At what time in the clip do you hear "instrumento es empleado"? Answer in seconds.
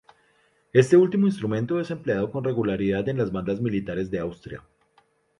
1.27-2.31